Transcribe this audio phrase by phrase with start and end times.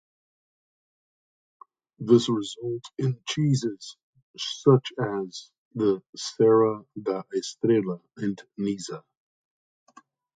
[1.99, 3.97] This results in cheeses
[4.35, 9.03] such as the Serra da Estrela and Nisa.